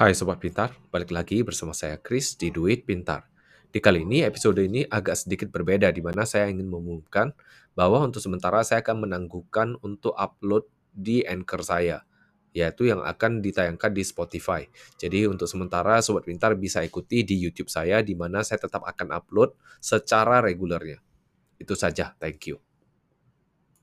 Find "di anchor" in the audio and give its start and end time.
10.88-11.60